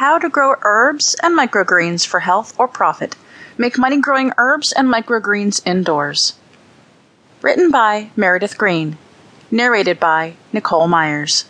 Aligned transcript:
How 0.00 0.18
to 0.18 0.30
Grow 0.30 0.54
Herbs 0.62 1.14
and 1.22 1.38
Microgreens 1.38 2.06
for 2.06 2.20
Health 2.20 2.58
or 2.58 2.66
Profit. 2.66 3.16
Make 3.58 3.76
money 3.76 4.00
growing 4.00 4.32
herbs 4.38 4.72
and 4.72 4.88
microgreens 4.88 5.60
indoors. 5.66 6.36
Written 7.42 7.70
by 7.70 8.10
Meredith 8.16 8.56
Green. 8.56 8.96
Narrated 9.50 10.00
by 10.00 10.36
Nicole 10.54 10.88
Myers. 10.88 11.44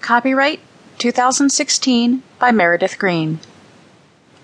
Copyright 0.00 0.58
2016 0.98 2.24
by 2.40 2.50
Meredith 2.50 2.98
Green. 2.98 3.38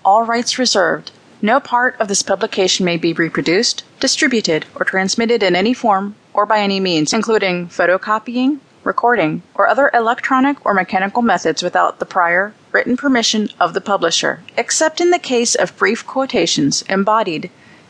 All 0.05 0.23
rights 0.23 0.57
reserved. 0.57 1.11
No 1.41 1.59
part 1.59 1.99
of 1.99 2.07
this 2.07 2.23
publication 2.23 2.85
may 2.85 2.95
be 2.95 3.11
reproduced, 3.11 3.83
distributed, 3.99 4.67
or 4.73 4.85
transmitted 4.85 5.43
in 5.43 5.57
any 5.57 5.73
form 5.73 6.15
or 6.33 6.45
by 6.45 6.59
any 6.59 6.79
means, 6.79 7.11
including 7.11 7.67
photocopying, 7.67 8.61
recording, 8.83 9.41
or 9.53 9.67
other 9.67 9.91
electronic 9.93 10.65
or 10.65 10.73
mechanical 10.73 11.21
methods 11.21 11.61
without 11.61 11.99
the 11.99 12.05
prior 12.05 12.53
written 12.71 12.97
permission 12.97 13.49
of 13.59 13.73
the 13.73 13.81
publisher, 13.81 14.41
except 14.57 15.01
in 15.01 15.11
the 15.11 15.19
case 15.19 15.55
of 15.55 15.77
brief 15.77 16.05
quotations 16.05 16.81
embodied 16.83 17.49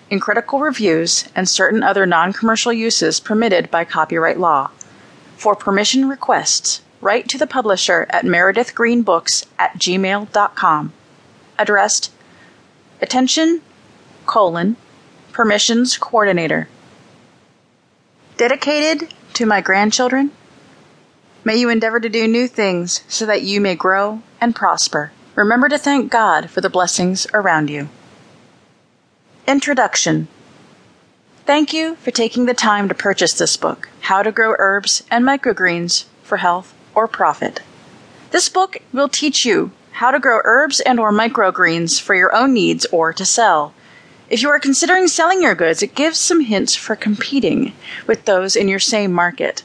in 0.09 0.19
critical 0.19 0.59
reviews 0.59 1.27
and 1.35 1.47
certain 1.47 1.81
other 1.81 2.05
non 2.05 2.33
commercial 2.33 2.73
uses 2.73 3.19
permitted 3.19 3.71
by 3.71 3.83
copyright 3.83 4.39
law. 4.39 4.69
For 5.37 5.55
permission 5.55 6.07
requests, 6.07 6.81
write 6.99 7.27
to 7.29 7.37
the 7.37 7.47
publisher 7.47 8.05
at 8.09 8.25
meredithgreenbooks 8.25 9.45
at 9.57 9.79
gmail.com. 9.79 10.93
Addressed 11.57 12.11
Attention, 13.01 13.61
colon, 14.27 14.75
Permissions 15.31 15.97
Coordinator. 15.97 16.67
Dedicated 18.37 19.13
to 19.33 19.45
my 19.45 19.61
grandchildren, 19.61 20.31
may 21.43 21.57
you 21.57 21.69
endeavor 21.69 21.99
to 21.99 22.09
do 22.09 22.27
new 22.27 22.47
things 22.47 23.03
so 23.07 23.25
that 23.25 23.41
you 23.41 23.61
may 23.61 23.75
grow 23.75 24.21
and 24.39 24.55
prosper. 24.55 25.11
Remember 25.35 25.69
to 25.69 25.77
thank 25.77 26.11
God 26.11 26.49
for 26.49 26.61
the 26.61 26.69
blessings 26.69 27.27
around 27.33 27.69
you. 27.69 27.89
Introduction 29.47 30.27
Thank 31.45 31.73
you 31.73 31.95
for 31.95 32.11
taking 32.11 32.45
the 32.45 32.53
time 32.53 32.87
to 32.87 32.95
purchase 32.95 33.33
this 33.33 33.57
book, 33.57 33.89
How 34.01 34.21
to 34.21 34.31
Grow 34.31 34.55
Herbs 34.59 35.03
and 35.09 35.25
Microgreens 35.25 36.05
for 36.21 36.37
Health 36.37 36.73
or 36.93 37.07
Profit. 37.07 37.61
This 38.29 38.47
book 38.47 38.77
will 38.93 39.09
teach 39.09 39.43
you 39.43 39.71
how 39.93 40.11
to 40.11 40.19
grow 40.19 40.39
herbs 40.43 40.79
and 40.79 40.99
or 40.99 41.11
microgreens 41.11 41.99
for 41.99 42.15
your 42.15 42.33
own 42.33 42.53
needs 42.53 42.85
or 42.91 43.11
to 43.13 43.25
sell. 43.25 43.73
If 44.29 44.41
you 44.41 44.49
are 44.49 44.59
considering 44.59 45.07
selling 45.07 45.41
your 45.41 45.55
goods, 45.55 45.83
it 45.83 45.95
gives 45.95 46.17
some 46.17 46.41
hints 46.41 46.75
for 46.75 46.95
competing 46.95 47.73
with 48.07 48.25
those 48.25 48.55
in 48.55 48.69
your 48.69 48.79
same 48.79 49.11
market. 49.11 49.63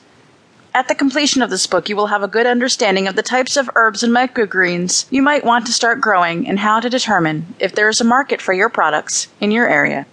At 0.76 0.88
the 0.88 0.94
completion 0.94 1.40
of 1.40 1.48
this 1.48 1.66
book, 1.66 1.88
you 1.88 1.96
will 1.96 2.08
have 2.08 2.22
a 2.22 2.28
good 2.28 2.46
understanding 2.46 3.08
of 3.08 3.16
the 3.16 3.22
types 3.22 3.56
of 3.56 3.70
herbs 3.76 4.02
and 4.02 4.12
microgreens 4.12 5.06
you 5.08 5.22
might 5.22 5.42
want 5.42 5.64
to 5.64 5.72
start 5.72 6.02
growing 6.02 6.46
and 6.46 6.58
how 6.58 6.80
to 6.80 6.90
determine 6.90 7.54
if 7.58 7.74
there 7.74 7.88
is 7.88 8.02
a 8.02 8.04
market 8.04 8.42
for 8.42 8.52
your 8.52 8.68
products 8.68 9.28
in 9.40 9.50
your 9.50 9.66
area. 9.66 10.04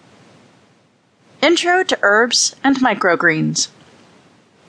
Intro 1.41 1.83
to 1.83 1.99
Herbs 2.01 2.55
and 2.63 2.77
Microgreens 2.77 3.67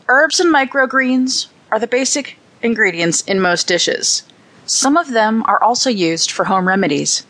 Herbs 0.09 0.41
and 0.41 0.53
microgreens 0.53 1.47
are 1.71 1.79
the 1.79 1.87
basic 1.87 2.39
ingredients 2.61 3.21
in 3.21 3.41
most 3.41 3.69
dishes. 3.69 4.25
Some 4.67 4.97
of 4.97 5.13
them 5.13 5.45
are 5.47 5.63
also 5.63 5.91
used 5.91 6.33
for 6.33 6.47
home 6.47 6.67
remedies. 6.67 7.25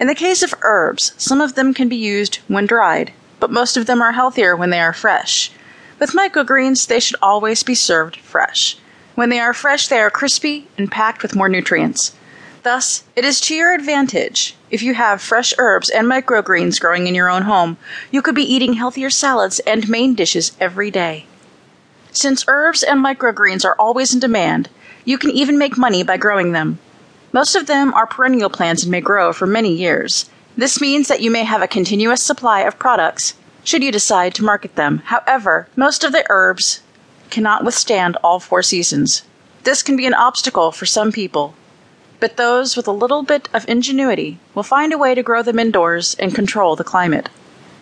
In 0.00 0.08
the 0.08 0.16
case 0.16 0.42
of 0.42 0.54
herbs, 0.62 1.12
some 1.18 1.40
of 1.40 1.54
them 1.54 1.72
can 1.72 1.88
be 1.88 1.94
used 1.94 2.40
when 2.48 2.66
dried, 2.66 3.12
but 3.38 3.52
most 3.52 3.76
of 3.76 3.86
them 3.86 4.02
are 4.02 4.10
healthier 4.10 4.56
when 4.56 4.70
they 4.70 4.80
are 4.80 4.92
fresh. 4.92 5.52
With 5.98 6.12
microgreens, 6.12 6.86
they 6.86 7.00
should 7.00 7.16
always 7.20 7.62
be 7.62 7.74
served 7.74 8.16
fresh. 8.16 8.76
When 9.16 9.30
they 9.30 9.40
are 9.40 9.52
fresh, 9.52 9.88
they 9.88 9.98
are 9.98 10.10
crispy 10.10 10.68
and 10.78 10.90
packed 10.90 11.22
with 11.22 11.34
more 11.34 11.48
nutrients. 11.48 12.12
Thus, 12.62 13.02
it 13.16 13.24
is 13.24 13.40
to 13.42 13.54
your 13.54 13.74
advantage 13.74 14.54
if 14.70 14.82
you 14.82 14.94
have 14.94 15.20
fresh 15.20 15.52
herbs 15.58 15.88
and 15.88 16.06
microgreens 16.06 16.80
growing 16.80 17.06
in 17.06 17.14
your 17.14 17.28
own 17.28 17.42
home. 17.42 17.78
You 18.12 18.22
could 18.22 18.34
be 18.34 18.42
eating 18.42 18.74
healthier 18.74 19.10
salads 19.10 19.58
and 19.60 19.88
main 19.88 20.14
dishes 20.14 20.52
every 20.60 20.90
day. 20.90 21.26
Since 22.12 22.44
herbs 22.46 22.82
and 22.82 23.04
microgreens 23.04 23.64
are 23.64 23.76
always 23.76 24.14
in 24.14 24.20
demand, 24.20 24.68
you 25.04 25.18
can 25.18 25.30
even 25.30 25.58
make 25.58 25.76
money 25.76 26.02
by 26.04 26.16
growing 26.16 26.52
them. 26.52 26.78
Most 27.32 27.56
of 27.56 27.66
them 27.66 27.92
are 27.94 28.06
perennial 28.06 28.50
plants 28.50 28.82
and 28.82 28.92
may 28.92 29.00
grow 29.00 29.32
for 29.32 29.46
many 29.46 29.74
years. 29.74 30.30
This 30.56 30.80
means 30.80 31.08
that 31.08 31.20
you 31.22 31.30
may 31.30 31.44
have 31.44 31.62
a 31.62 31.68
continuous 31.68 32.22
supply 32.22 32.60
of 32.60 32.78
products 32.78 33.34
should 33.68 33.84
you 33.84 33.92
decide 33.92 34.32
to 34.32 34.42
market 34.42 34.76
them. 34.76 35.02
However, 35.04 35.68
most 35.76 36.02
of 36.02 36.10
the 36.10 36.24
herbs 36.30 36.80
cannot 37.28 37.66
withstand 37.66 38.16
all 38.24 38.40
four 38.40 38.62
seasons. 38.62 39.24
This 39.64 39.82
can 39.82 39.94
be 39.94 40.06
an 40.06 40.14
obstacle 40.14 40.72
for 40.72 40.86
some 40.86 41.12
people, 41.12 41.54
but 42.18 42.38
those 42.38 42.78
with 42.78 42.88
a 42.88 42.92
little 43.02 43.22
bit 43.22 43.46
of 43.52 43.68
ingenuity 43.68 44.38
will 44.54 44.62
find 44.62 44.90
a 44.90 44.96
way 44.96 45.14
to 45.14 45.22
grow 45.22 45.42
them 45.42 45.58
indoors 45.58 46.16
and 46.18 46.34
control 46.34 46.76
the 46.76 46.82
climate. 46.82 47.28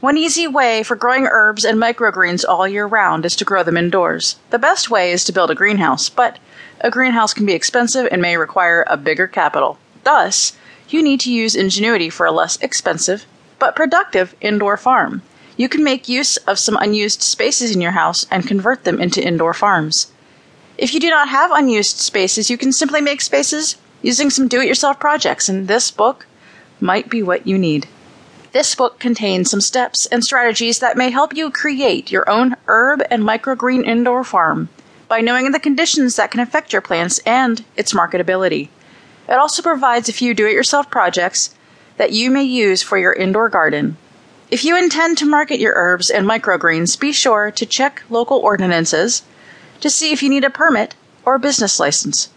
One 0.01 0.19
easy 0.19 0.49
way 0.49 0.83
for 0.83 0.97
growing 0.97 1.29
herbs 1.29 1.65
and 1.65 1.79
microgreens 1.79 2.45
all 2.45 2.67
year 2.67 2.85
round 2.85 3.25
is 3.25 3.37
to 3.37 3.45
grow 3.45 3.63
them 3.63 3.77
indoors. 3.77 4.35
The 4.51 4.59
best 4.59 4.91
way 4.91 5.13
is 5.13 5.23
to 5.27 5.33
build 5.33 5.53
a 5.53 5.55
greenhouse, 5.55 6.09
but 6.09 6.41
a 6.81 6.91
greenhouse 6.91 7.33
can 7.33 7.47
be 7.47 7.53
expensive 7.53 8.09
and 8.11 8.21
may 8.21 8.37
require 8.37 8.85
a 8.89 8.97
bigger 8.97 9.29
capital. 9.29 9.79
Thus, 10.03 10.53
you 10.89 11.01
need 11.01 11.21
to 11.21 11.33
use 11.33 11.55
ingenuity 11.55 12.11
for 12.11 12.27
a 12.27 12.33
less 12.33 12.57
expensive 12.61 13.25
but 13.61 13.77
productive 13.77 14.35
indoor 14.41 14.77
farm. 14.77 15.23
You 15.57 15.69
can 15.69 15.83
make 15.83 16.09
use 16.09 16.37
of 16.39 16.59
some 16.59 16.77
unused 16.77 17.23
spaces 17.23 17.75
in 17.75 17.81
your 17.81 17.93
house 17.93 18.27
and 18.31 18.47
convert 18.47 18.85
them 18.85 19.01
into 19.01 19.27
indoor 19.27 19.55
farms. 19.55 20.13
If 20.77 20.93
you 20.93 21.01
do 21.01 21.09
not 21.09 21.31
have 21.31 21.51
unused 21.51 21.99
spaces, 21.99 22.51
you 22.51 22.59
can 22.59 22.73
simply 22.73 23.01
make 23.01 23.23
spaces 23.23 23.77
using 24.03 24.29
some 24.29 24.49
do 24.49 24.61
it 24.61 24.69
yourself 24.69 25.01
projects, 25.01 25.49
and 25.49 25.67
this 25.67 25.91
book 25.91 26.27
might 26.81 27.09
be 27.09 27.23
what 27.23 27.47
you 27.47 27.57
need. 27.57 27.89
This 28.53 28.75
book 28.75 28.99
contains 28.99 29.51
some 29.51 29.61
steps 29.61 30.07
and 30.07 30.23
strategies 30.23 30.79
that 30.79 30.97
may 30.97 31.11
help 31.11 31.35
you 31.35 31.51
create 31.51 32.11
your 32.11 32.29
own 32.29 32.57
herb 32.67 33.03
and 33.11 33.23
microgreen 33.23 33.85
indoor 33.85 34.25
farm 34.25 34.69
by 35.09 35.21
knowing 35.21 35.51
the 35.51 35.61
conditions 35.61 36.17
that 36.17 36.31
can 36.31 36.41
affect 36.41 36.73
your 36.73 36.83
plants 36.83 37.19
and 37.21 37.65
its 37.77 37.95
marketability. 37.95 38.69
It 39.29 39.35
also 39.35 39.63
provides 39.63 40.09
a 40.09 40.13
few 40.13 40.35
do 40.35 40.47
it 40.47 40.53
yourself 40.53 40.91
projects 40.91 41.55
that 41.97 42.13
you 42.13 42.31
may 42.31 42.45
use 42.45 42.83
for 42.83 42.99
your 42.99 43.13
indoor 43.13 43.49
garden. 43.49 43.97
If 44.49 44.65
you 44.65 44.77
intend 44.77 45.19
to 45.19 45.27
market 45.27 45.59
your 45.59 45.75
herbs 45.75 46.09
and 46.09 46.25
microgreens, 46.25 46.99
be 46.99 47.13
sure 47.13 47.51
to 47.51 47.67
check 47.67 48.05
local 48.09 48.39
ordinances 48.39 49.23
to 49.81 49.91
see 49.91 50.13
if 50.13 50.23
you 50.23 50.31
need 50.31 50.45
a 50.45 50.51
permit 50.51 50.95
or 51.25 51.35
a 51.35 51.41
business 51.41 51.81
license. 51.81 52.29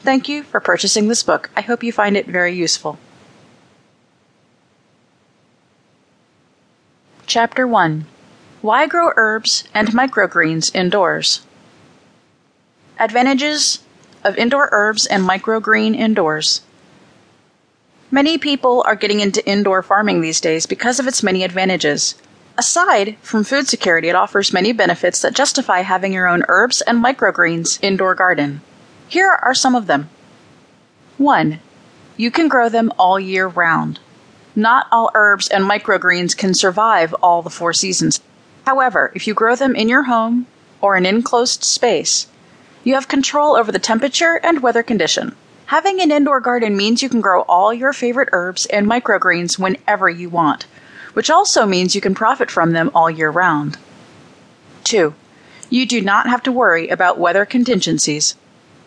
Thank 0.00 0.28
you 0.28 0.42
for 0.42 0.58
purchasing 0.58 1.06
this 1.06 1.22
book. 1.22 1.50
I 1.56 1.60
hope 1.60 1.84
you 1.84 1.92
find 1.92 2.16
it 2.16 2.26
very 2.26 2.54
useful. 2.54 2.98
Chapter 7.26 7.66
1 7.68 8.04
Why 8.60 8.86
Grow 8.88 9.12
Herbs 9.14 9.64
and 9.72 9.88
Microgreens 9.88 10.74
Indoors. 10.74 11.46
Advantages 12.98 13.78
of 14.24 14.36
Indoor 14.36 14.68
Herbs 14.72 15.06
and 15.06 15.22
Microgreen 15.22 15.94
Indoors. 15.94 16.62
Many 18.14 18.38
people 18.38 18.84
are 18.86 18.94
getting 18.94 19.18
into 19.18 19.44
indoor 19.44 19.82
farming 19.82 20.20
these 20.20 20.40
days 20.40 20.66
because 20.66 21.00
of 21.00 21.08
its 21.08 21.24
many 21.24 21.42
advantages. 21.42 22.14
Aside 22.56 23.16
from 23.22 23.42
food 23.42 23.66
security, 23.66 24.08
it 24.08 24.14
offers 24.14 24.52
many 24.52 24.70
benefits 24.70 25.20
that 25.22 25.34
justify 25.34 25.80
having 25.80 26.12
your 26.12 26.28
own 26.28 26.44
herbs 26.46 26.80
and 26.80 27.04
microgreens 27.04 27.76
indoor 27.82 28.14
garden. 28.14 28.60
Here 29.08 29.36
are 29.42 29.52
some 29.52 29.74
of 29.74 29.88
them. 29.88 30.10
1. 31.18 31.58
You 32.16 32.30
can 32.30 32.46
grow 32.46 32.68
them 32.68 32.92
all 33.00 33.18
year 33.18 33.48
round. 33.48 33.98
Not 34.54 34.86
all 34.92 35.10
herbs 35.16 35.48
and 35.48 35.64
microgreens 35.64 36.36
can 36.36 36.54
survive 36.54 37.12
all 37.14 37.42
the 37.42 37.50
four 37.50 37.72
seasons. 37.72 38.20
However, 38.64 39.10
if 39.16 39.26
you 39.26 39.34
grow 39.34 39.56
them 39.56 39.74
in 39.74 39.88
your 39.88 40.04
home 40.04 40.46
or 40.80 40.94
an 40.94 41.04
enclosed 41.04 41.64
space, 41.64 42.28
you 42.84 42.94
have 42.94 43.08
control 43.08 43.56
over 43.56 43.72
the 43.72 43.80
temperature 43.80 44.38
and 44.44 44.62
weather 44.62 44.84
condition. 44.84 45.34
Having 45.74 46.02
an 46.02 46.12
indoor 46.12 46.38
garden 46.38 46.76
means 46.76 47.02
you 47.02 47.08
can 47.08 47.20
grow 47.20 47.40
all 47.48 47.74
your 47.74 47.92
favorite 47.92 48.28
herbs 48.30 48.64
and 48.66 48.86
microgreens 48.86 49.58
whenever 49.58 50.08
you 50.08 50.28
want, 50.30 50.66
which 51.14 51.28
also 51.28 51.66
means 51.66 51.96
you 51.96 52.00
can 52.00 52.14
profit 52.14 52.48
from 52.48 52.70
them 52.70 52.92
all 52.94 53.10
year 53.10 53.28
round. 53.28 53.76
2. 54.84 55.12
You 55.70 55.84
do 55.84 56.00
not 56.00 56.28
have 56.28 56.44
to 56.44 56.52
worry 56.52 56.90
about 56.90 57.18
weather 57.18 57.44
contingencies. 57.44 58.36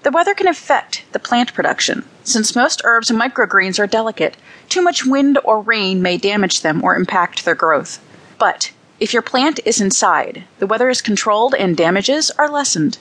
The 0.03 0.11
weather 0.11 0.33
can 0.33 0.47
affect 0.47 1.03
the 1.11 1.19
plant 1.19 1.53
production. 1.53 2.05
Since 2.23 2.55
most 2.55 2.81
herbs 2.85 3.09
and 3.09 3.19
microgreens 3.19 3.79
are 3.79 3.85
delicate, 3.85 4.37
too 4.69 4.81
much 4.81 5.05
wind 5.05 5.37
or 5.43 5.59
rain 5.59 6.01
may 6.01 6.15
damage 6.15 6.61
them 6.61 6.81
or 6.81 6.95
impact 6.95 7.43
their 7.43 7.53
growth. 7.53 7.99
But 8.39 8.71
if 8.97 9.11
your 9.11 9.21
plant 9.21 9.59
is 9.65 9.81
inside, 9.81 10.45
the 10.59 10.67
weather 10.67 10.89
is 10.89 11.01
controlled 11.01 11.53
and 11.53 11.75
damages 11.75 12.31
are 12.37 12.49
lessened. 12.49 12.97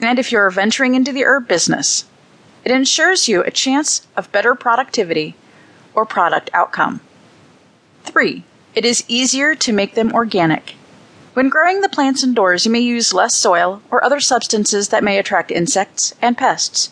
And 0.00 0.18
if 0.18 0.32
you're 0.32 0.50
venturing 0.50 0.96
into 0.96 1.12
the 1.12 1.24
herb 1.24 1.46
business, 1.46 2.04
it 2.68 2.74
ensures 2.74 3.28
you 3.28 3.42
a 3.42 3.50
chance 3.50 4.06
of 4.14 4.30
better 4.30 4.54
productivity 4.54 5.34
or 5.94 6.04
product 6.04 6.50
outcome. 6.52 7.00
3. 8.04 8.44
It 8.74 8.84
is 8.84 9.04
easier 9.08 9.54
to 9.54 9.72
make 9.72 9.94
them 9.94 10.12
organic. 10.12 10.74
When 11.32 11.48
growing 11.48 11.80
the 11.80 11.88
plants 11.88 12.22
indoors, 12.22 12.66
you 12.66 12.70
may 12.70 12.80
use 12.80 13.14
less 13.14 13.34
soil 13.34 13.80
or 13.90 14.04
other 14.04 14.20
substances 14.20 14.90
that 14.90 15.02
may 15.02 15.16
attract 15.16 15.50
insects 15.50 16.14
and 16.20 16.36
pests. 16.36 16.86